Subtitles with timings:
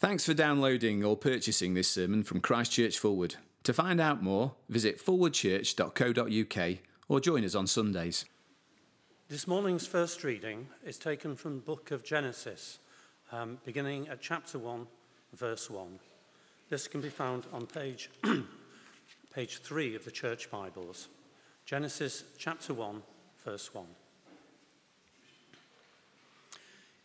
[0.00, 3.34] Thanks for downloading or purchasing this sermon from Christchurch Fulwood.
[3.64, 6.78] To find out more, visit forwardchurch.co.uk
[7.08, 8.24] or join us on Sundays.
[9.28, 12.78] This morning's first reading is taken from the book of Genesis,
[13.32, 14.86] um, beginning at chapter 1,
[15.32, 15.98] verse 1.
[16.70, 18.08] This can be found on page,
[19.34, 21.08] page 3 of the Church Bibles.
[21.66, 23.02] Genesis chapter 1,
[23.44, 23.84] verse 1.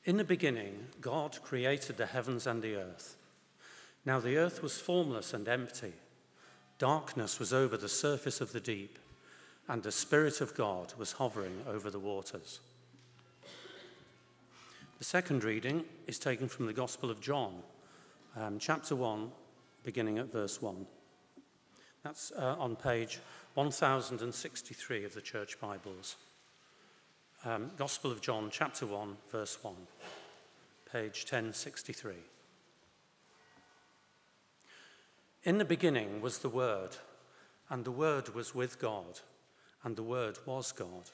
[0.06, 3.16] In the beginning, God created the heavens and the earth.
[4.06, 5.94] Now the earth was formless and empty.
[6.78, 9.00] Darkness was over the surface of the deep,
[9.70, 12.60] and the Spirit of God was hovering over the waters.
[14.98, 17.64] The second reading is taken from the Gospel of John,
[18.36, 19.32] um, chapter 1,
[19.84, 20.86] beginning at verse 1.
[22.04, 23.20] That's uh, on page
[23.54, 26.18] 1063 of the Church Bibles.
[27.46, 29.76] Um, Gospel of John, chapter 1, verse 1,
[30.90, 32.14] page 1063.
[35.44, 36.92] In the beginning was the Word,
[37.70, 39.20] and the Word was with God,
[39.84, 41.10] and the Word was God.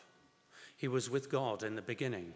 [0.77, 2.33] He was with God in the beginning.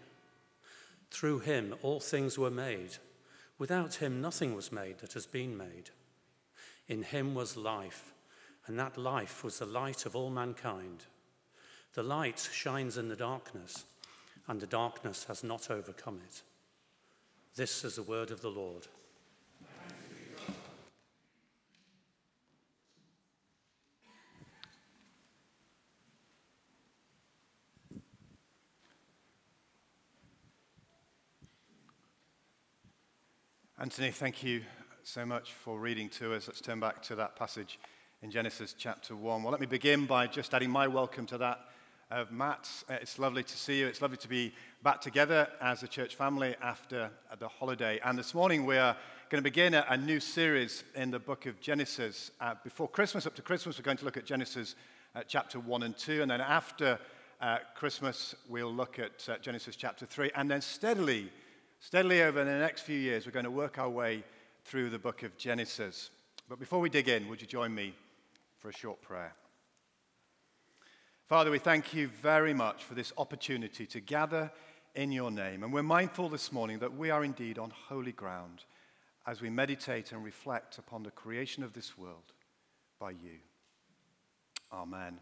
[1.12, 2.98] Through him all things were made.
[3.60, 5.92] Without him nothing was made that has been made.
[6.88, 8.12] In him was life,
[8.66, 11.06] and that life was the light of all mankind.
[11.94, 13.86] The light shines in the darkness,
[14.48, 16.42] and the darkness has not overcome it.
[17.56, 18.88] This is the word of the Lord.
[33.78, 34.62] Anthony, thank you
[35.04, 36.48] so much for reading to us.
[36.48, 37.78] Let's turn back to that passage
[38.24, 39.44] in Genesis chapter 1.
[39.44, 41.60] Well, let me begin by just adding my welcome to that
[42.14, 42.70] of Matt.
[42.88, 43.88] Uh, it's lovely to see you.
[43.88, 48.00] It's lovely to be back together as a church family after the holiday.
[48.06, 48.96] And this morning we are
[49.30, 52.30] going to begin a, new series in the book of Genesis.
[52.40, 54.76] Uh, before Christmas, up to Christmas, we're going to look at Genesis
[55.16, 56.22] uh, chapter 1 and 2.
[56.22, 57.00] And then after
[57.42, 60.30] uh, Christmas, we'll look at uh, Genesis chapter 3.
[60.36, 61.32] And then steadily,
[61.80, 64.24] steadily over the next few years, we're going to work our way
[64.66, 66.12] through the book of Genesis.
[66.48, 67.96] But before we dig in, would you join me
[68.60, 69.34] for a short prayer.
[71.34, 74.52] Father, we thank you very much for this opportunity to gather
[74.94, 75.64] in your name.
[75.64, 78.66] And we're mindful this morning that we are indeed on holy ground
[79.26, 82.34] as we meditate and reflect upon the creation of this world
[83.00, 83.40] by you.
[84.72, 85.18] Amen.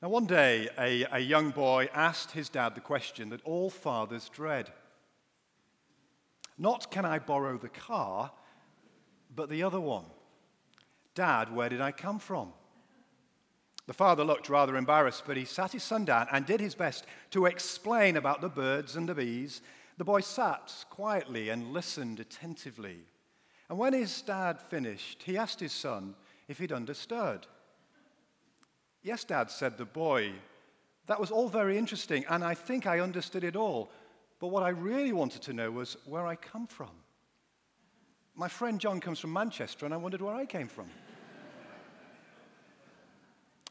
[0.00, 4.28] Now, one day, a, a young boy asked his dad the question that all fathers
[4.28, 4.70] dread
[6.56, 8.30] Not can I borrow the car,
[9.34, 10.06] but the other one.
[11.16, 12.52] Dad, where did I come from?
[13.88, 17.06] The father looked rather embarrassed, but he sat his son down and did his best
[17.30, 19.62] to explain about the birds and the bees.
[19.96, 22.98] The boy sat quietly and listened attentively.
[23.70, 26.14] And when his dad finished, he asked his son
[26.48, 27.46] if he'd understood.
[29.02, 30.32] Yes, Dad, said the boy.
[31.06, 33.90] That was all very interesting, and I think I understood it all.
[34.38, 36.90] But what I really wanted to know was where I come from.
[38.34, 40.90] My friend John comes from Manchester, and I wondered where I came from.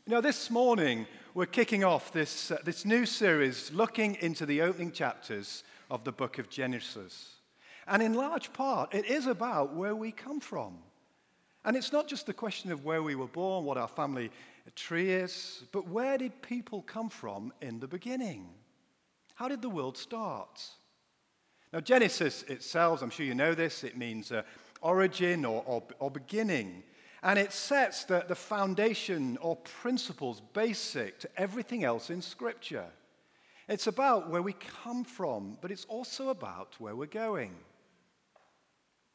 [0.07, 4.61] You know, this morning we're kicking off this, uh, this new series looking into the
[4.61, 7.35] opening chapters of the book of Genesis.
[7.85, 10.77] And in large part, it is about where we come from.
[11.65, 14.31] And it's not just the question of where we were born, what our family
[14.75, 18.47] tree is, but where did people come from in the beginning?
[19.35, 20.63] How did the world start?
[21.73, 24.43] Now, Genesis itself, I'm sure you know this, it means uh,
[24.81, 26.83] origin or, or, or beginning.
[27.23, 32.85] And it sets the, the foundation or principles basic to everything else in Scripture.
[33.67, 37.55] It's about where we come from, but it's also about where we're going.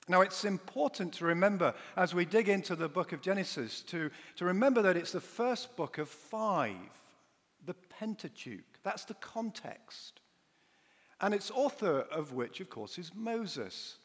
[0.09, 4.45] Now, it's important to remember as we dig into the book of Genesis to, to
[4.45, 6.75] remember that it's the first book of five,
[7.65, 8.65] the Pentateuch.
[8.83, 10.21] That's the context.
[11.21, 13.97] And its author of which, of course, is Moses.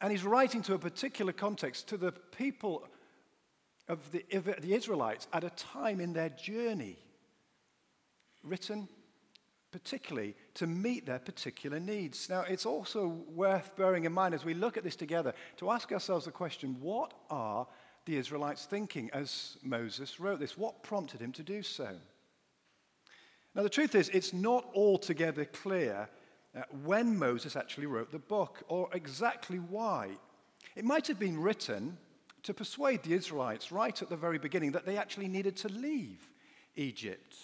[0.00, 2.86] And he's writing to a particular context to the people
[3.88, 6.98] of the, of the Israelites at a time in their journey,
[8.42, 8.88] written
[9.72, 12.30] particularly to meet their particular needs.
[12.30, 15.92] Now, it's also worth bearing in mind as we look at this together to ask
[15.92, 17.66] ourselves the question what are
[18.06, 20.56] the Israelites thinking as Moses wrote this?
[20.56, 21.88] What prompted him to do so?
[23.54, 26.08] Now, the truth is, it's not altogether clear
[26.56, 30.10] uh, when Moses actually wrote the book or exactly why.
[30.74, 31.98] It might have been written
[32.46, 36.30] to persuade the Israelites right at the very beginning that they actually needed to leave
[36.76, 37.36] Egypt.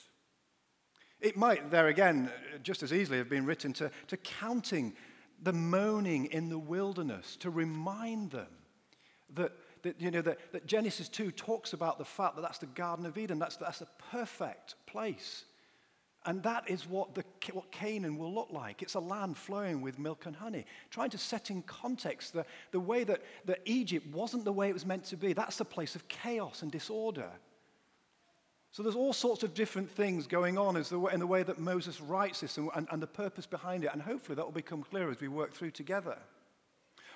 [1.21, 4.95] It might, there again, uh, just as easily have been written to, to counting
[5.43, 8.47] the moaning in the wilderness to remind them
[9.35, 9.53] that,
[9.83, 13.05] that, you know, that, that Genesis 2 talks about the fact that that's the Garden
[13.05, 15.45] of Eden, that's, that's a perfect place.
[16.25, 18.81] And that is what, the, what Canaan will look like.
[18.81, 20.65] It's a land flowing with milk and honey.
[20.91, 24.73] Trying to set in context the, the way that, that Egypt wasn't the way it
[24.73, 25.33] was meant to be.
[25.33, 27.31] That's a place of chaos and disorder.
[28.71, 31.59] So there's all sorts of different things going on as the, in the way that
[31.59, 33.91] Moses writes this and, and, and the purpose behind it.
[33.93, 36.17] And hopefully that will become clear as we work through together.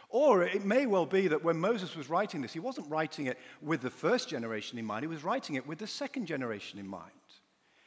[0.09, 3.39] Or it may well be that when Moses was writing this, he wasn't writing it
[3.63, 6.87] with the first generation in mind, he was writing it with the second generation in
[6.87, 7.13] mind.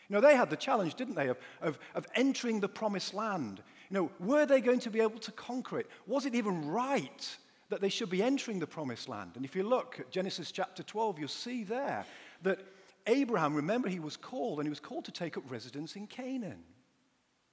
[0.09, 3.61] You know, they had the challenge, didn't they, of, of, of entering the promised land.
[3.89, 5.87] You know, were they going to be able to conquer it?
[6.07, 7.37] Was it even right
[7.69, 9.31] that they should be entering the promised land?
[9.35, 12.05] And if you look at Genesis chapter 12, you'll see there
[12.41, 12.59] that
[13.05, 16.63] Abraham, remember, he was called, and he was called to take up residence in Canaan.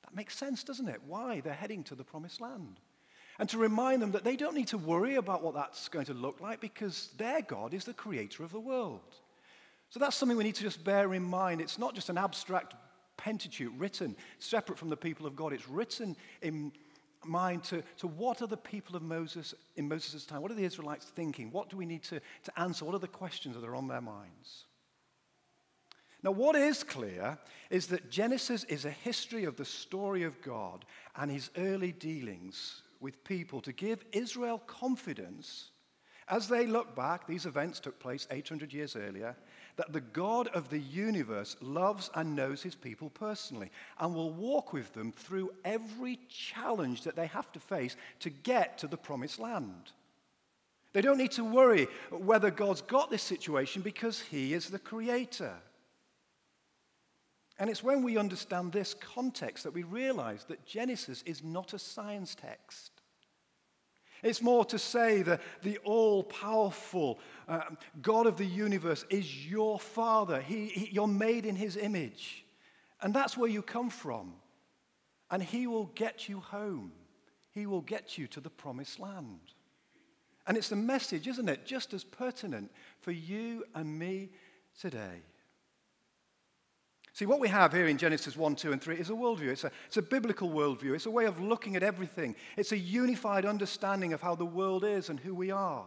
[0.04, 1.00] That makes sense, doesn't it?
[1.06, 1.40] Why?
[1.40, 2.80] They're heading to the promised land.
[3.38, 6.14] And to remind them that they don't need to worry about what that's going to
[6.14, 9.14] look like because their God is the creator of the world.
[9.90, 11.60] So that's something we need to just bear in mind.
[11.60, 12.74] It's not just an abstract
[13.16, 16.72] Pentateuch written separate from the people of God, it's written in
[17.24, 20.42] mind to, to what are the people of Moses in Moses' time?
[20.42, 21.50] What are the Israelites thinking?
[21.50, 22.84] What do we need to, to answer?
[22.84, 24.66] What are the questions that are on their minds?
[26.22, 27.38] Now, what is clear
[27.70, 30.84] is that Genesis is a history of the story of God
[31.16, 35.70] and his early dealings with people to give Israel confidence
[36.28, 39.36] as they look back, these events took place 800 years earlier,
[39.76, 43.70] that the God of the universe loves and knows his people personally
[44.00, 48.78] and will walk with them through every challenge that they have to face to get
[48.78, 49.92] to the promised land.
[50.92, 55.52] They don't need to worry whether God's got this situation because he is the creator.
[57.58, 61.78] And it's when we understand this context that we realize that Genesis is not a
[61.78, 62.95] science text.
[64.26, 67.60] It's more to say that the all powerful uh,
[68.02, 70.40] God of the universe is your Father.
[70.40, 72.44] He, he, you're made in His image.
[73.00, 74.32] And that's where you come from.
[75.30, 76.90] And He will get you home,
[77.52, 79.40] He will get you to the promised land.
[80.48, 81.64] And it's a message, isn't it?
[81.64, 82.70] Just as pertinent
[83.00, 84.30] for you and me
[84.80, 85.22] today.
[87.16, 89.48] See, what we have here in Genesis 1, 2, and 3 is a worldview.
[89.48, 90.94] It's a, it's a biblical worldview.
[90.94, 92.36] It's a way of looking at everything.
[92.58, 95.86] It's a unified understanding of how the world is and who we are.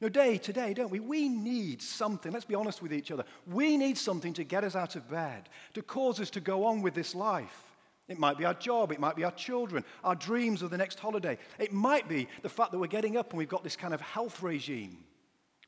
[0.00, 0.98] You know, day to day, don't we?
[0.98, 2.32] We need something.
[2.32, 3.22] Let's be honest with each other.
[3.46, 6.82] We need something to get us out of bed, to cause us to go on
[6.82, 7.76] with this life.
[8.08, 10.98] It might be our job, it might be our children, our dreams of the next
[10.98, 11.38] holiday.
[11.60, 14.00] It might be the fact that we're getting up and we've got this kind of
[14.00, 14.98] health regime.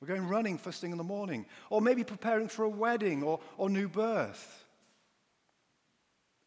[0.00, 3.38] We're going running first thing in the morning, or maybe preparing for a wedding or,
[3.56, 4.62] or new birth.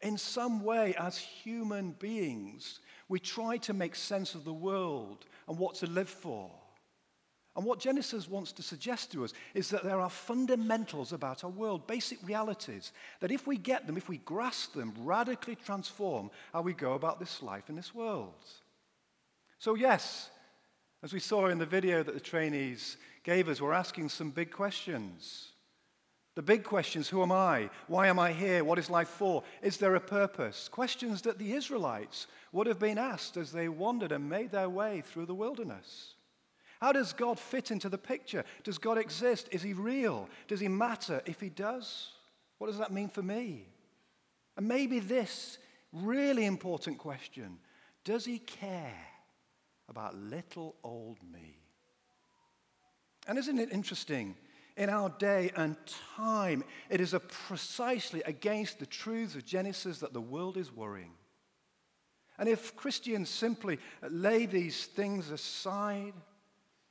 [0.06, 5.58] In some way, as human beings, we try to make sense of the world and
[5.58, 6.48] what to live for.
[7.56, 11.50] And what Genesis wants to suggest to us is that there are fundamentals about our
[11.50, 16.62] world, basic realities, that if we get them, if we grasp them, radically transform how
[16.62, 18.44] we go about this life in this world.
[19.58, 20.30] So, yes,
[21.02, 24.52] as we saw in the video that the trainees gave us, we're asking some big
[24.52, 25.48] questions.
[26.36, 27.70] The big questions who am I?
[27.88, 28.62] Why am I here?
[28.62, 29.42] What is life for?
[29.62, 30.68] Is there a purpose?
[30.68, 35.00] Questions that the Israelites would have been asked as they wandered and made their way
[35.00, 36.12] through the wilderness.
[36.78, 38.44] How does God fit into the picture?
[38.64, 39.48] Does God exist?
[39.50, 40.28] Is he real?
[40.46, 41.22] Does he matter?
[41.24, 42.10] If he does,
[42.58, 43.66] what does that mean for me?
[44.58, 45.56] And maybe this
[45.90, 47.58] really important question
[48.04, 49.06] Does he care
[49.88, 51.56] about little old me?
[53.26, 54.36] And isn't it interesting?
[54.76, 55.76] In our day and
[56.16, 61.12] time, it is precisely against the truths of Genesis that the world is worrying.
[62.38, 63.78] And if Christians simply
[64.08, 66.12] lay these things aside,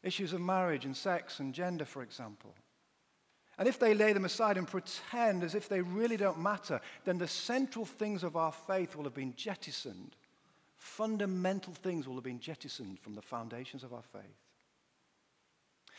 [0.01, 2.55] issues of marriage and sex and gender, for example,
[3.57, 7.17] and if they lay them aside and pretend as if they really don't matter, then
[7.17, 10.15] the central things of our faith will have been jettisoned.
[10.75, 14.44] Fundamental things will have been jettisoned from the foundations of our faith.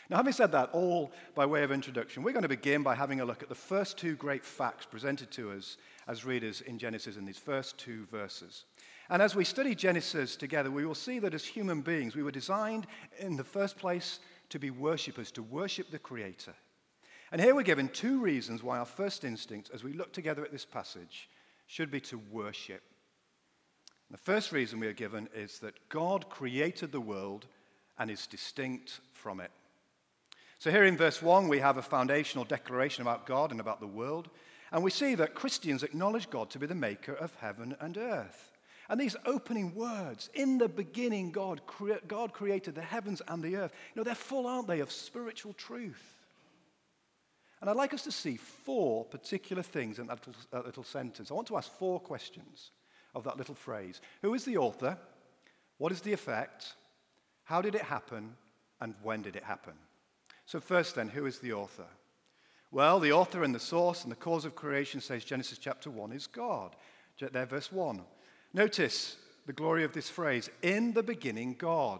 [0.09, 3.19] Now, having said that, all by way of introduction, we're going to begin by having
[3.19, 7.17] a look at the first two great facts presented to us as readers in Genesis
[7.17, 8.63] in these first two verses.
[9.09, 12.31] And as we study Genesis together, we will see that as human beings, we were
[12.31, 12.87] designed
[13.19, 16.53] in the first place to be worshippers, to worship the Creator.
[17.31, 20.53] And here we're given two reasons why our first instinct, as we look together at
[20.53, 21.29] this passage,
[21.67, 22.81] should be to worship.
[24.09, 27.45] The first reason we are given is that God created the world
[27.99, 29.51] and is distinct from it.
[30.59, 33.87] So, here in verse 1, we have a foundational declaration about God and about the
[33.87, 34.29] world.
[34.71, 38.51] And we see that Christians acknowledge God to be the maker of heaven and earth.
[38.89, 43.57] And these opening words, in the beginning, God, cre- God created the heavens and the
[43.57, 46.15] earth, you know, they're full, aren't they, of spiritual truth.
[47.59, 51.31] And I'd like us to see four particular things in that little, that little sentence.
[51.31, 52.71] I want to ask four questions
[53.13, 54.97] of that little phrase Who is the author?
[55.77, 56.73] What is the effect?
[57.43, 58.35] How did it happen?
[58.79, 59.73] And when did it happen?
[60.47, 61.87] So, first, then, who is the author?
[62.71, 66.13] Well, the author and the source and the cause of creation, says Genesis chapter 1,
[66.13, 66.73] is God.
[67.19, 68.01] There, verse 1.
[68.53, 71.99] Notice the glory of this phrase in the beginning, God.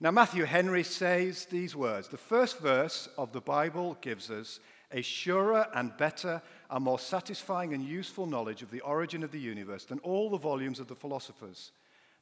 [0.00, 4.58] Now, Matthew Henry says these words The first verse of the Bible gives us
[4.90, 9.40] a surer and better and more satisfying and useful knowledge of the origin of the
[9.40, 11.72] universe than all the volumes of the philosophers.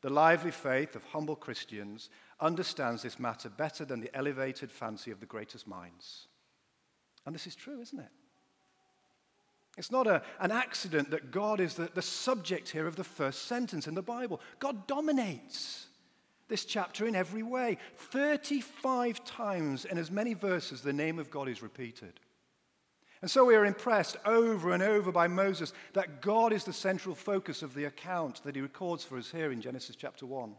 [0.03, 5.21] The lively faith of humble Christians understands this matter better than the elevated fancy of
[5.21, 6.27] the greatest minds.
[7.25, 8.11] And this is true, isn't it?
[9.79, 13.47] It's not a, an accident that God is the, the subject here of the first
[13.47, 14.41] sentence in the Bible.
[14.59, 15.87] God dominates
[16.49, 17.79] this chapter in every way.
[17.97, 22.21] 35 times in as many verses, the name of God is repeated.
[23.23, 27.15] And so we are impressed over and over by Moses that God is the central
[27.15, 30.55] focus of the account that he records for us here in Genesis chapter 1.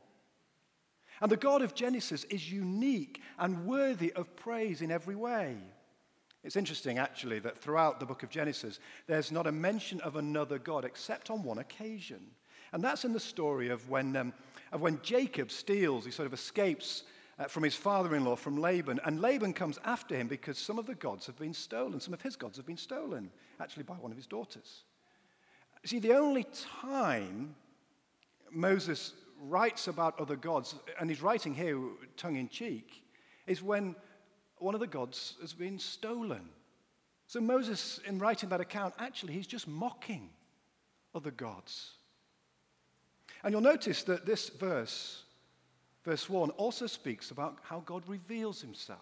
[1.22, 5.58] And the God of Genesis is unique and worthy of praise in every way.
[6.44, 10.58] It's interesting, actually, that throughout the book of Genesis, there's not a mention of another
[10.58, 12.32] God except on one occasion.
[12.72, 14.34] And that's in the story of when, um,
[14.72, 17.04] of when Jacob steals, he sort of escapes
[17.40, 19.00] uh, from his father in law, from Laban.
[19.06, 22.00] And Laban comes after him because some of the gods have been stolen.
[22.00, 24.84] Some of his gods have been stolen, actually, by one of his daughters.
[25.86, 26.46] See, the only
[26.82, 27.56] time
[28.52, 31.80] Moses writes about other gods, and he's writing here
[32.16, 33.04] tongue in cheek,
[33.48, 33.96] is when
[34.58, 36.50] one of the gods has been stolen.
[37.28, 40.30] So Moses, in writing that account, actually, he's just mocking
[41.14, 41.92] other gods.
[43.44, 45.24] And you'll notice that this verse,
[46.04, 49.00] verse 1, also speaks about how God reveals himself.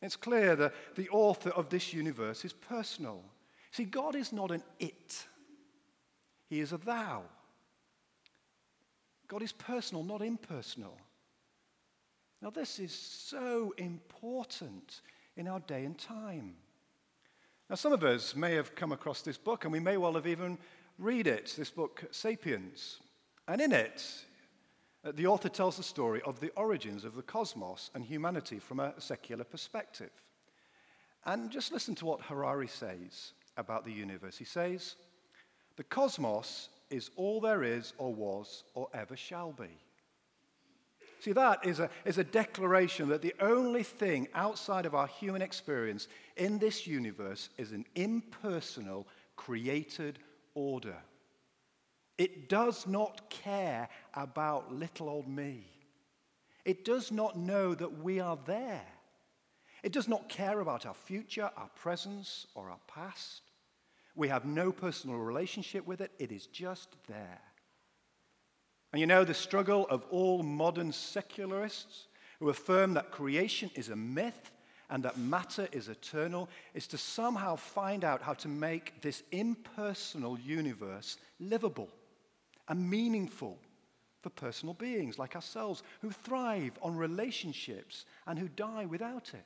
[0.00, 3.22] It's clear that the author of this universe is personal.
[3.70, 5.26] See, God is not an it,
[6.48, 7.22] He is a thou.
[9.28, 10.98] God is personal, not impersonal.
[12.42, 15.00] Now, this is so important
[15.36, 16.56] in our day and time.
[17.70, 20.26] Now, some of us may have come across this book, and we may well have
[20.26, 20.58] even
[20.98, 22.98] read it, this book, Sapiens.
[23.48, 24.04] And in it,
[25.04, 28.80] Uh, the author tells the story of the origins of the cosmos and humanity from
[28.80, 30.10] a secular perspective.
[31.24, 34.38] And just listen to what Harari says about the universe.
[34.38, 34.96] He says,
[35.76, 39.70] The cosmos is all there is, or was, or ever shall be.
[41.20, 45.40] See, that is a, is a declaration that the only thing outside of our human
[45.40, 49.06] experience in this universe is an impersonal,
[49.36, 50.18] created
[50.54, 50.96] order.
[52.18, 55.66] It does not care about little old me.
[56.64, 58.84] It does not know that we are there.
[59.82, 63.42] It does not care about our future, our presence, or our past.
[64.14, 66.12] We have no personal relationship with it.
[66.18, 67.40] It is just there.
[68.92, 72.06] And you know, the struggle of all modern secularists
[72.38, 74.52] who affirm that creation is a myth
[74.90, 80.38] and that matter is eternal is to somehow find out how to make this impersonal
[80.38, 81.88] universe livable
[82.68, 83.58] and meaningful
[84.22, 89.44] for personal beings like ourselves who thrive on relationships and who die without it.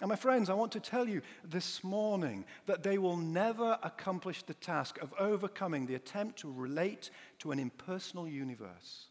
[0.00, 4.44] And my friends, I want to tell you this morning that they will never accomplish
[4.44, 9.06] the task of overcoming the attempt to relate to an impersonal universe.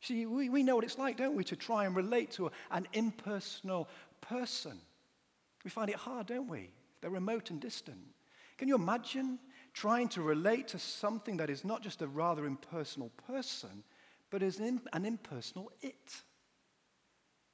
[0.00, 2.86] See, we, we know what it's like, don't we, to try and relate to an
[2.92, 3.88] impersonal
[4.20, 4.80] person.
[5.64, 6.70] We find it hard, don't we?
[7.00, 7.98] They're remote and distant.
[8.58, 9.40] Can you imagine
[9.72, 13.84] trying to relate to something that is not just a rather impersonal person,
[14.30, 16.22] but is an, an impersonal it?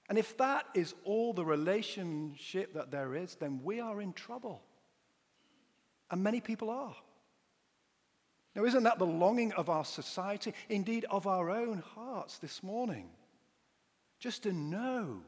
[0.09, 4.63] And if that is all the relationship that there is, then we are in trouble.
[6.11, 6.95] And many people are.
[8.55, 13.11] Now, isn't that the longing of our society, indeed of our own hearts this morning?
[14.19, 15.21] Just to know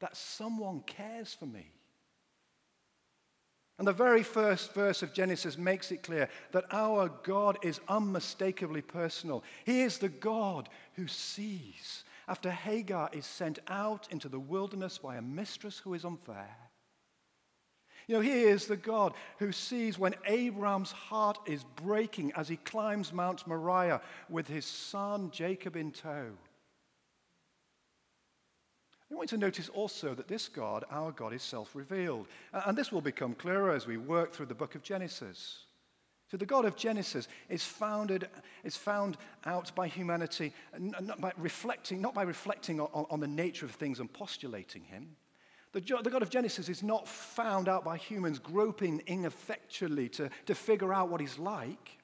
[0.00, 1.72] that someone cares for me.
[3.78, 8.82] And the very first verse of Genesis makes it clear that our God is unmistakably
[8.82, 9.44] personal.
[9.64, 15.16] He is the God who sees after Hagar is sent out into the wilderness by
[15.16, 16.56] a mistress who is unfair.
[18.08, 22.56] You know, he is the God who sees when Abraham's heart is breaking as he
[22.56, 26.30] climbs Mount Moriah with his son Jacob in tow.
[29.10, 32.26] I want to notice also that this God, our God, is self revealed.
[32.52, 35.60] And this will become clearer as we work through the book of Genesis.
[36.30, 38.28] So the God of Genesis is founded,
[38.62, 43.64] is found out by humanity, not by reflecting, not by reflecting on, on the nature
[43.64, 45.16] of things and postulating him.
[45.72, 50.54] The, the, God of Genesis is not found out by humans groping ineffectually to, to
[50.54, 51.98] figure out what he's like.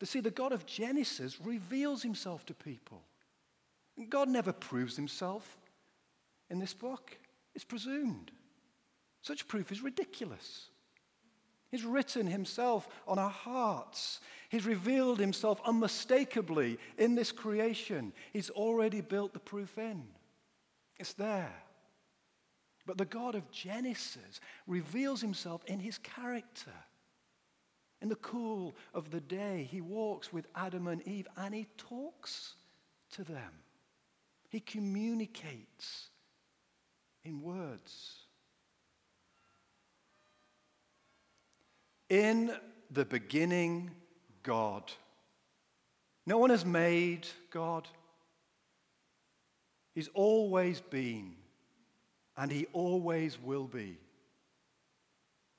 [0.00, 3.02] But see, the God of Genesis reveals himself to people.
[4.08, 5.58] God never proves himself
[6.54, 7.18] in this book,
[7.52, 8.30] it's presumed.
[9.22, 10.68] Such proof is ridiculous.
[11.68, 14.20] He's written himself on our hearts.
[14.50, 18.12] He's revealed himself unmistakably in this creation.
[18.32, 20.04] He's already built the proof in.
[21.00, 21.52] It's there.
[22.86, 26.70] But the God of Genesis reveals himself in his character.
[28.00, 32.54] In the cool of the day, he walks with Adam and Eve and he talks
[33.14, 33.50] to them.
[34.50, 36.10] He communicates
[37.24, 38.16] in words.
[42.08, 42.52] In
[42.90, 43.90] the beginning,
[44.42, 44.92] God.
[46.26, 47.88] No one has made God.
[49.94, 51.34] He's always been,
[52.36, 53.98] and He always will be.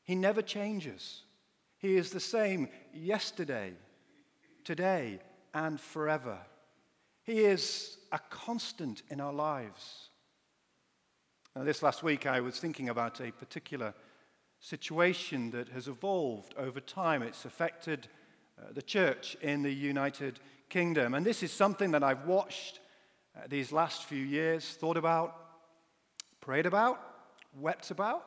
[0.04, 1.22] He never changes.
[1.78, 3.74] He is the same yesterday,
[4.64, 5.20] today,
[5.54, 6.38] and forever.
[7.24, 10.10] He is a constant in our lives.
[11.56, 13.94] Now, this last week, I was thinking about a particular
[14.60, 17.22] situation that has evolved over time.
[17.22, 18.10] It's affected
[18.60, 21.14] uh, the church in the United Kingdom.
[21.14, 22.82] And this is something that I've watched
[23.38, 25.34] uh, these last few years, thought about,
[26.42, 27.00] prayed about,
[27.58, 28.26] wept about.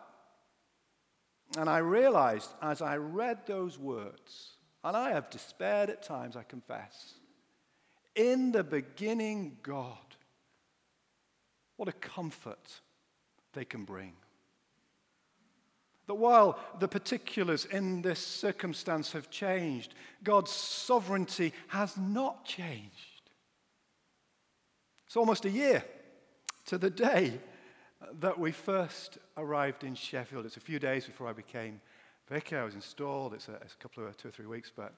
[1.59, 6.45] And I realized as I read those words, and I have despaired at times, I
[6.45, 7.13] confess,
[8.15, 9.99] in the beginning, God,
[11.77, 12.81] what a comfort
[13.59, 14.13] they can bring.
[16.07, 23.23] That while the particulars in this circumstance have changed, God's sovereignty has not changed.
[25.07, 25.83] It's almost a year
[26.67, 27.33] to the day
[28.21, 30.47] that we first arrived in Sheffield.
[30.47, 31.81] It's a few days before I became
[32.29, 32.61] vicar.
[32.61, 33.35] I was installed.
[33.35, 34.93] It's a, it's a couple of two or three weeks back.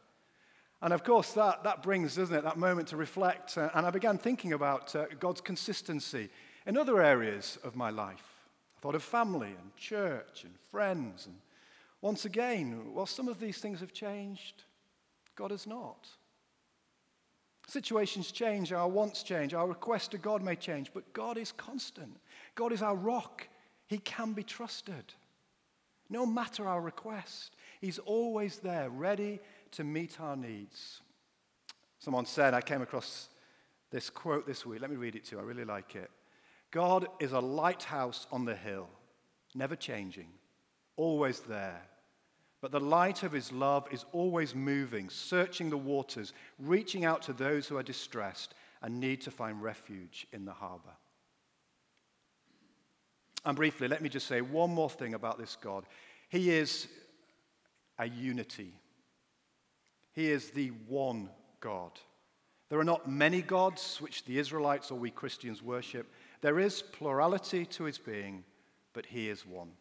[0.82, 3.56] And of course, that, that brings, doesn't it, that moment to reflect.
[3.56, 6.28] Uh, and I began thinking about uh, God's consistency
[6.66, 8.39] in other areas of my life.
[8.80, 11.26] I thought of family and church and friends.
[11.26, 11.36] And
[12.00, 14.64] once again, while some of these things have changed,
[15.36, 16.08] God has not.
[17.66, 22.16] Situations change, our wants change, our requests to God may change, but God is constant.
[22.54, 23.46] God is our rock.
[23.86, 25.12] He can be trusted.
[26.08, 29.40] No matter our request, He's always there, ready
[29.72, 31.02] to meet our needs.
[31.98, 33.28] Someone said, I came across
[33.90, 34.80] this quote this week.
[34.80, 35.42] Let me read it to you.
[35.42, 36.10] I really like it.
[36.70, 38.88] God is a lighthouse on the hill,
[39.54, 40.28] never changing,
[40.96, 41.83] always there.
[42.61, 47.33] But the light of his love is always moving, searching the waters, reaching out to
[47.33, 50.96] those who are distressed and need to find refuge in the harbor.
[53.44, 55.85] And briefly, let me just say one more thing about this God.
[56.28, 56.87] He is
[57.98, 58.74] a unity,
[60.12, 61.30] He is the one
[61.61, 61.92] God.
[62.68, 66.06] There are not many gods which the Israelites or we Christians worship.
[66.40, 68.44] There is plurality to his being,
[68.92, 69.72] but he is one.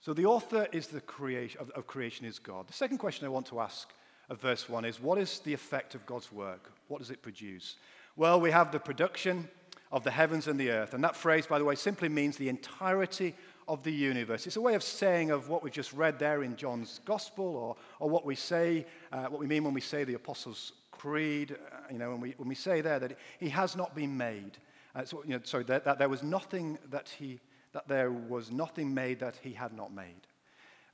[0.00, 2.66] So the author is the creation, of, of creation is God.
[2.66, 3.92] The second question I want to ask
[4.28, 6.72] of verse 1 is what is the effect of God's work?
[6.88, 7.76] What does it produce?
[8.16, 9.48] Well, we have the production
[9.92, 10.94] of the heavens and the earth.
[10.94, 13.34] And that phrase, by the way, simply means the entirety
[13.68, 14.46] of the universe.
[14.46, 17.76] It's a way of saying of what we've just read there in John's gospel, or,
[18.00, 21.76] or what we say, uh, what we mean when we say the Apostles' Creed, uh,
[21.92, 24.58] you know, when we, when we say there that he has not been made.
[24.94, 27.40] Uh, so, you know, sorry, that, that there was nothing that he,
[27.72, 30.26] that there was nothing made that he had not made.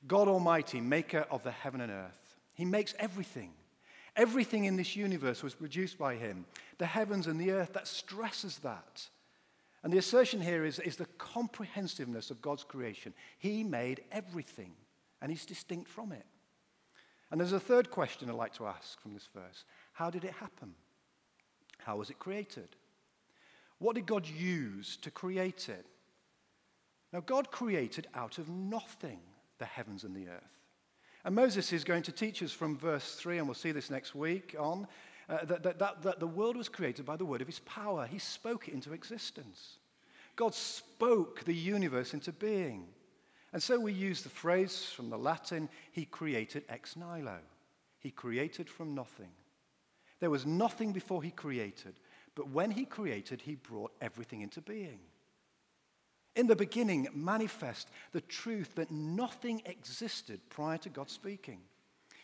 [0.07, 3.51] God Almighty, maker of the heaven and earth, he makes everything.
[4.15, 6.45] Everything in this universe was produced by him.
[6.77, 9.07] The heavens and the earth, that stresses that.
[9.83, 13.13] And the assertion here is, is the comprehensiveness of God's creation.
[13.37, 14.73] He made everything,
[15.21, 16.25] and he's distinct from it.
[17.31, 20.33] And there's a third question I'd like to ask from this verse How did it
[20.33, 20.73] happen?
[21.79, 22.75] How was it created?
[23.79, 25.85] What did God use to create it?
[27.11, 29.19] Now, God created out of nothing
[29.57, 30.59] the heavens and the earth.
[31.25, 34.15] And Moses is going to teach us from verse 3, and we'll see this next
[34.15, 34.87] week on,
[35.27, 38.05] uh, that, that, that, that the world was created by the word of his power.
[38.05, 39.79] He spoke it into existence.
[40.35, 42.87] God spoke the universe into being.
[43.51, 47.39] And so we use the phrase from the Latin, he created ex nihilo.
[47.99, 49.31] He created from nothing.
[50.19, 51.95] There was nothing before he created.
[52.39, 54.99] But when he created, he brought everything into being.
[56.37, 61.59] In the beginning, manifest the truth that nothing existed prior to God speaking.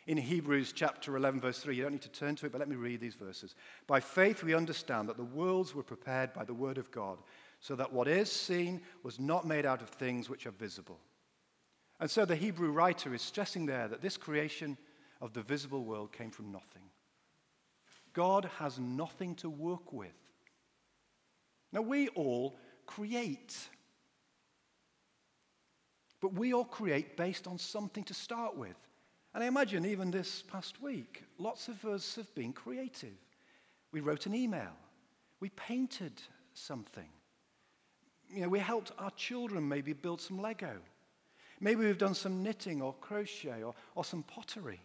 [0.07, 2.69] In Hebrews chapter 11, verse 3, you don't need to turn to it, but let
[2.69, 3.55] me read these verses.
[3.87, 7.17] By faith, we understand that the worlds were prepared by the word of God,
[7.59, 11.01] so that what is seen was not made out of things which are visible.
[11.99, 14.77] And so the Hebrew writer is stressing there that this creation
[15.19, 16.83] of the visible world came from nothing.
[18.15, 20.15] God has nothing to work with.
[21.71, 23.55] Now, we all create.
[26.21, 28.75] But we all create based on something to start with.
[29.33, 33.13] And I imagine even this past week, lots of us have been creative.
[33.91, 34.71] We wrote an email,
[35.41, 36.13] we painted
[36.53, 37.09] something.
[38.33, 40.77] You know, we helped our children maybe build some Lego.
[41.59, 44.81] Maybe we've done some knitting or crochet or, or some pottery.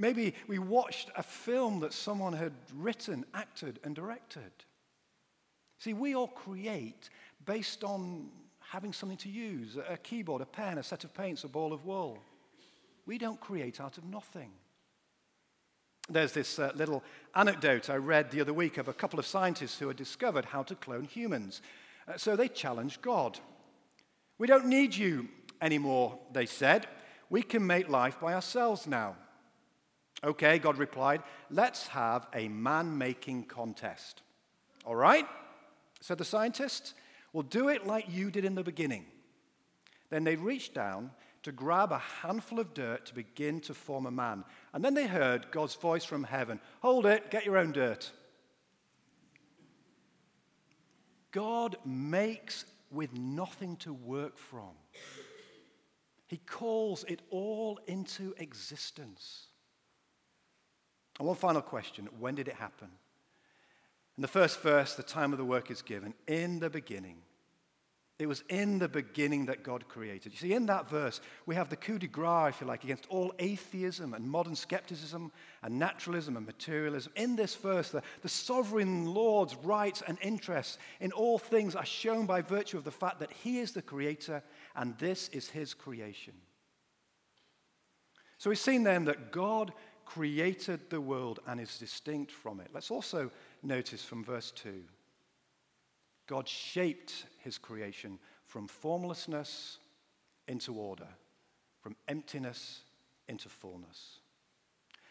[0.00, 4.50] Maybe we watched a film that someone had written, acted, and directed.
[5.78, 7.10] See, we all create
[7.44, 11.48] based on having something to use a keyboard, a pen, a set of paints, a
[11.48, 12.18] ball of wool.
[13.04, 14.50] We don't create out of nothing.
[16.08, 19.78] There's this uh, little anecdote I read the other week of a couple of scientists
[19.78, 21.60] who had discovered how to clone humans.
[22.08, 23.38] Uh, so they challenged God.
[24.38, 25.28] We don't need you
[25.60, 26.86] anymore, they said.
[27.28, 29.16] We can make life by ourselves now.
[30.22, 34.22] Okay, God replied, let's have a man making contest.
[34.84, 35.26] All right,
[36.00, 36.94] said the scientists.
[37.32, 39.06] Well, do it like you did in the beginning.
[40.10, 41.10] Then they reached down
[41.42, 44.44] to grab a handful of dirt to begin to form a man.
[44.74, 48.10] And then they heard God's voice from heaven Hold it, get your own dirt.
[51.32, 54.72] God makes with nothing to work from.
[56.26, 59.46] He calls it all into existence.
[61.20, 62.88] And one final question when did it happen?
[64.16, 67.18] In the first verse, the time of the work is given in the beginning.
[68.18, 70.32] It was in the beginning that God created.
[70.32, 73.06] You see, in that verse, we have the coup de grace, if you like, against
[73.10, 75.30] all atheism and modern skepticism
[75.62, 77.12] and naturalism and materialism.
[77.16, 82.24] In this verse, the, the sovereign Lord's rights and interests in all things are shown
[82.24, 84.42] by virtue of the fact that He is the creator
[84.74, 86.34] and this is His creation.
[88.40, 89.72] So we've seen then that God
[90.10, 92.68] created the world and is distinct from it.
[92.74, 93.30] Let's also
[93.62, 94.82] notice from verse 2
[96.26, 99.78] God shaped his creation from formlessness
[100.48, 101.06] into order,
[101.80, 102.80] from emptiness
[103.28, 104.18] into fullness.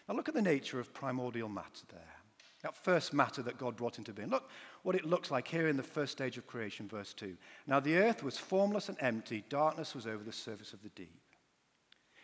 [0.07, 2.15] Now, look at the nature of primordial matter there.
[2.63, 4.29] That first matter that God brought into being.
[4.29, 4.49] Look
[4.83, 7.37] what it looks like here in the first stage of creation, verse 2.
[7.67, 11.21] Now, the earth was formless and empty, darkness was over the surface of the deep.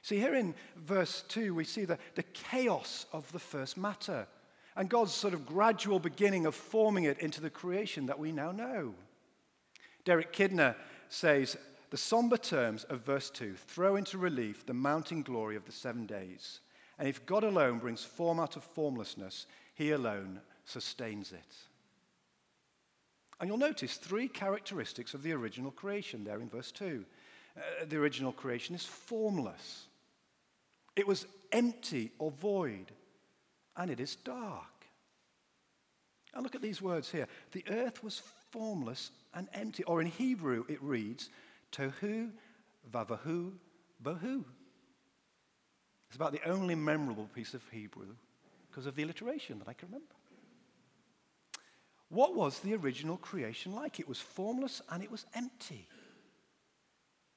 [0.05, 4.27] See, here in verse 2, we see the, the chaos of the first matter
[4.75, 8.51] and God's sort of gradual beginning of forming it into the creation that we now
[8.51, 8.93] know.
[10.03, 10.75] Derek Kidner
[11.09, 11.57] says
[11.89, 16.05] the somber terms of verse 2 throw into relief the mounting glory of the seven
[16.05, 16.59] days.
[16.99, 21.55] And if God alone brings form out of formlessness, he alone sustains it.
[23.39, 27.03] And you'll notice three characteristics of the original creation there in verse 2.
[27.57, 29.87] Uh, the original creation is formless,
[30.95, 32.91] it was empty or void
[33.77, 34.63] and it is dark.
[36.34, 37.27] And look at these words here.
[37.53, 39.84] The earth was formless and empty.
[39.84, 41.29] Or in Hebrew, it reads,
[41.71, 42.31] Tohu
[42.91, 43.53] vavahu
[44.03, 44.43] bohu.
[46.08, 48.15] It's about the only memorable piece of Hebrew
[48.69, 50.13] because of the alliteration that I can remember.
[52.10, 53.99] What was the original creation like?
[53.99, 55.88] It was formless and it was empty.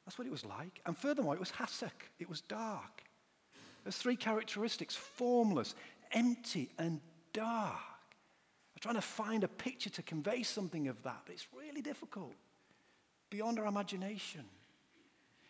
[0.05, 0.81] That's what it was like.
[0.87, 3.08] And furthermore, it was hasek, it was dark.
[3.85, 5.75] There's three characteristics formless,
[6.12, 7.01] empty and
[7.33, 7.77] dark.
[7.77, 12.35] I'm trying to find a picture to convey something of that, but it's really difficult.
[13.31, 14.45] Beyond our imagination.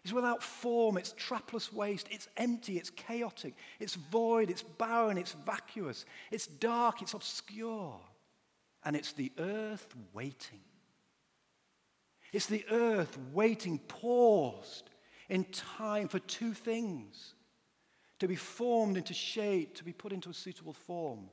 [0.05, 5.33] It's without form, it's trapless waste, it's empty, it's chaotic, it's void, it's barren, it's
[5.45, 8.01] vacuous, it's dark, it's obscure.
[8.85, 10.61] And it's the earth waiting.
[12.33, 14.89] It's the earth waiting, paused
[15.29, 17.35] in time for two things
[18.19, 21.31] to be formed into shape, to be put into a suitable form,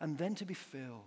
[0.00, 1.04] and then to be filled.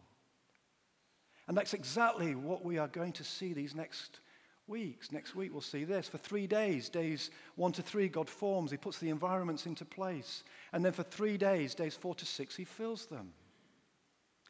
[1.47, 4.19] And that's exactly what we are going to see these next
[4.67, 5.11] weeks.
[5.11, 6.07] Next week, we'll see this.
[6.07, 10.43] For three days, days one to three, God forms, He puts the environments into place.
[10.71, 13.33] And then for three days, days four to six, He fills them.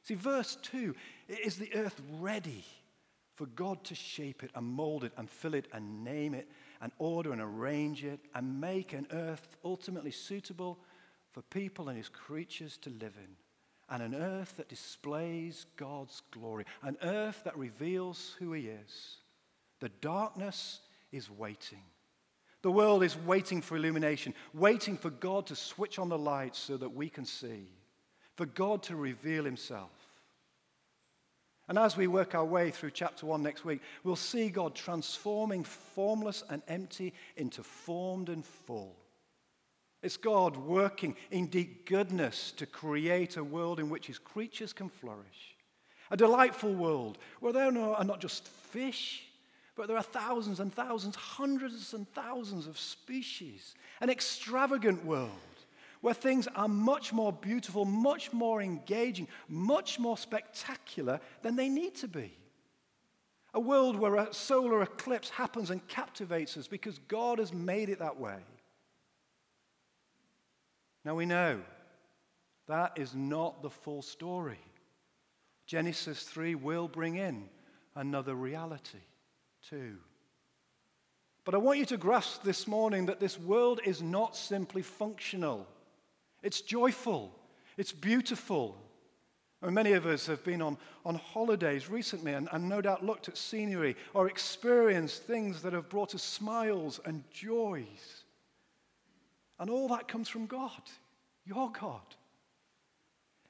[0.04, 0.96] See, verse two
[1.28, 2.66] is the earth ready
[3.36, 6.48] for God to shape it and mold it and fill it and name it
[6.84, 10.78] and order and arrange it and make an earth ultimately suitable
[11.32, 13.36] for people and his creatures to live in.
[13.90, 19.16] And an earth that displays God's glory, an earth that reveals who he is.
[19.80, 20.82] The darkness
[21.14, 21.84] is waiting.
[22.64, 26.76] The world is waiting for illumination, waiting for God to switch on the lights so
[26.76, 27.70] that we can see,
[28.36, 29.92] for God to reveal himself.
[31.70, 35.64] And as we work our way through chapter 1 next week, we'll see God transforming
[35.64, 38.96] formless and empty into formed and full.
[40.02, 44.90] It's God working in deep goodness to create a world in which his creatures can
[44.90, 45.56] flourish.
[46.12, 49.24] A delightful world where there are not just fish,
[49.76, 53.74] but there are thousands and thousands, hundreds and thousands of species.
[54.02, 55.30] An extravagant world
[56.04, 61.96] where things are much more beautiful, much more engaging, much more spectacular than they need
[61.96, 62.38] to be.
[63.54, 68.00] A world where a solar eclipse happens and captivates us because God has made it
[68.00, 68.36] that way.
[71.06, 71.62] Now we know
[72.68, 74.60] that is not the full story.
[75.68, 77.48] Genesis 3 will bring in
[77.96, 79.06] another reality
[79.70, 79.96] too.
[81.46, 85.66] But I want you to grasp this morning that this world is not simply functional.
[86.44, 87.34] It's joyful,
[87.78, 88.78] it's beautiful.
[89.62, 93.30] And many of us have been on, on holidays recently and, and no doubt looked
[93.30, 98.24] at scenery or experienced things that have brought us smiles and joys.
[99.60, 100.82] And all that comes from God,
[101.46, 102.02] your God.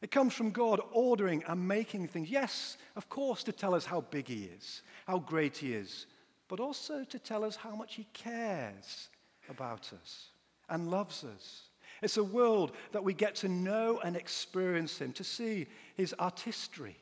[0.04, 2.30] It comes from God ordering and making things.
[2.30, 6.06] Yes, of course, to tell us how big He is, how great He is,
[6.48, 9.10] but also to tell us how much He cares
[9.50, 10.28] about us
[10.70, 11.70] and loves us.
[12.04, 16.98] It's a world that we get to know and experience Him, to see His artistry,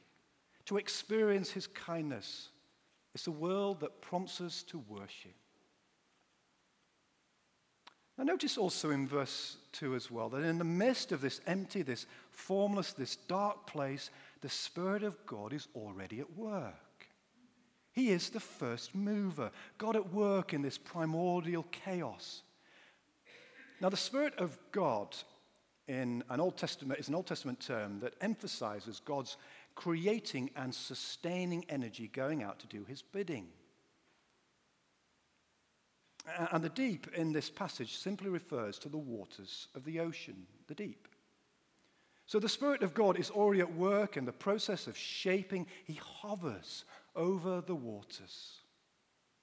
[0.66, 2.50] to experience His kindness.
[3.16, 5.34] It's a world that prompts us to worship.
[8.18, 11.82] Now, notice also in verse 2 as well that in the midst of this empty,
[11.82, 14.12] this formless, this dark place,
[14.42, 17.08] the Spirit of God is already at work.
[17.92, 22.44] He is the first mover, God at work in this primordial chaos.
[23.82, 25.15] Now, the Spirit of God
[25.88, 29.38] in an Old Testament is an Old Testament term that emphasizes God's
[29.74, 33.48] creating and sustaining energy going out to do his bidding.
[36.52, 40.76] And the deep in this passage simply refers to the waters of the ocean, the
[40.76, 41.08] deep.
[42.28, 45.65] So the Spirit of God is already at work in the process of shaping.
[45.86, 48.60] He hovers over the waters.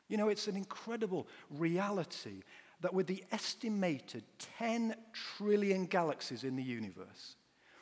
[0.08, 2.42] You know, it's an incredible reality
[2.80, 4.22] that with the estimated
[4.58, 7.36] 10 trillion galaxies in the universe,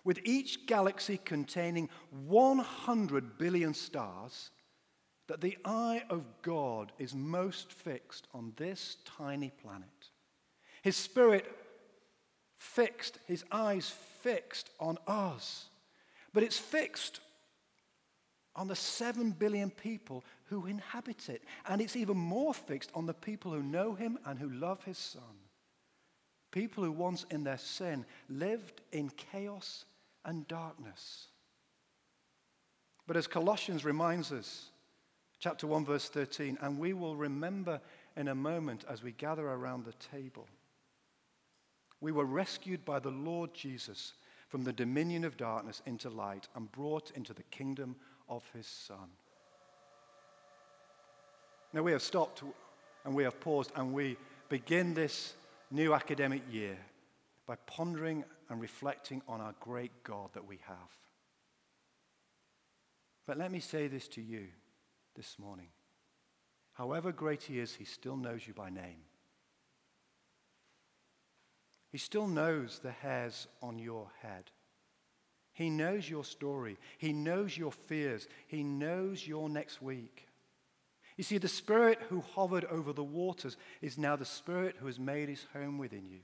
[0.05, 1.89] with each galaxy containing
[2.27, 4.51] 100 billion stars,
[5.27, 9.89] that the eye of God is most fixed on this tiny planet.
[10.83, 11.45] His spirit
[12.57, 15.69] fixed, his eyes fixed on us.
[16.33, 17.21] But it's fixed
[18.57, 21.43] on the seven billion people who inhabit it.
[21.69, 24.99] And it's even more fixed on the people who know him and who love his
[24.99, 25.23] son.
[26.51, 29.85] People who once in their sin lived in chaos
[30.25, 31.29] and darkness.
[33.07, 34.71] But as Colossians reminds us,
[35.39, 37.81] chapter 1, verse 13, and we will remember
[38.17, 40.49] in a moment as we gather around the table.
[42.01, 44.15] We were rescued by the Lord Jesus
[44.49, 47.97] from the dominion of darkness into light and brought into the kingdom
[48.29, 49.11] of his Son.
[51.73, 52.43] Now, we have stopped
[53.05, 54.17] and we have paused and we
[54.49, 55.35] begin this
[55.71, 56.79] new academic year
[57.47, 60.77] by pondering and reflecting on our great God that we have.
[63.27, 64.47] But let me say this to you
[65.17, 65.69] this morning.
[66.73, 69.03] However great he is, he still knows you by name.
[71.91, 74.51] He still knows the hairs on your head.
[75.57, 76.77] He knows your story.
[76.99, 78.29] He knows your fears.
[78.47, 80.29] He knows your next week.
[81.17, 84.99] You see, the Spirit who hovered over the waters is now the Spirit who has
[84.99, 86.21] made his home within you.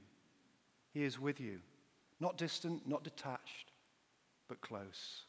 [0.90, 1.60] He is with you,
[2.20, 3.72] not distant, not detached,
[4.50, 5.22] but close.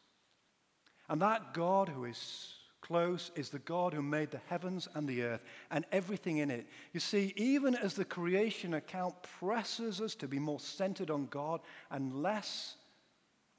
[1.07, 5.23] And that God who is close is the God who made the heavens and the
[5.23, 6.67] earth and everything in it.
[6.91, 11.61] You see, even as the creation account presses us to be more centered on God
[11.89, 12.75] and less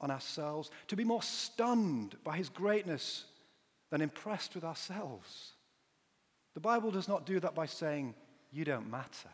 [0.01, 3.25] on ourselves, to be more stunned by his greatness
[3.89, 5.53] than impressed with ourselves.
[6.53, 8.15] The Bible does not do that by saying,
[8.51, 9.29] You don't matter.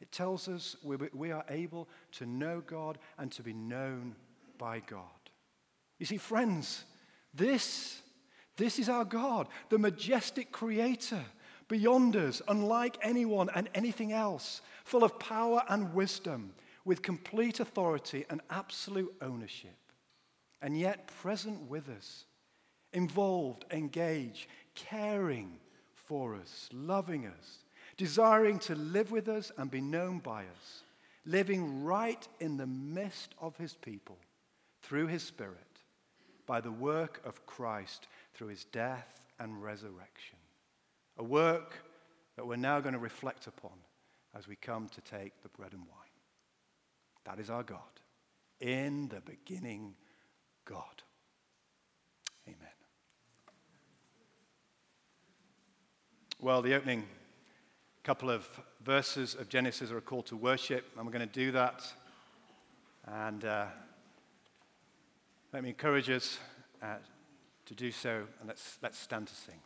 [0.00, 4.16] It tells us we are able to know God and to be known
[4.58, 5.06] by God.
[6.00, 6.84] You see, friends,
[7.32, 8.02] this
[8.56, 11.24] this is our God, the majestic creator,
[11.68, 16.52] beyond us, unlike anyone and anything else, full of power and wisdom,
[16.84, 19.76] with complete authority and absolute ownership,
[20.60, 22.24] and yet present with us,
[22.92, 25.58] involved, engaged, caring
[25.94, 27.64] for us, loving us,
[27.96, 30.82] desiring to live with us and be known by us,
[31.24, 34.18] living right in the midst of his people
[34.82, 35.56] through his Spirit,
[36.46, 40.38] by the work of Christ through his death and resurrection.
[41.18, 41.78] A work
[42.36, 43.72] that we're now going to reflect upon
[44.34, 46.11] as we come to take the bread and wine.
[47.24, 47.78] That is our God.
[48.60, 49.94] In the beginning,
[50.64, 51.02] God.
[52.46, 52.56] Amen.
[56.40, 57.04] Well, the opening
[58.02, 58.48] couple of
[58.84, 61.84] verses of Genesis are a call to worship, and we're going to do that.
[63.06, 63.66] And uh,
[65.52, 66.38] let me encourage us
[66.82, 66.96] uh,
[67.66, 69.60] to do so, and let's, let's stand to sing.